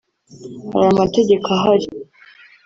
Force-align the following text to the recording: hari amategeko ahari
hari 0.71 0.85
amategeko 0.93 1.47
ahari 1.57 1.87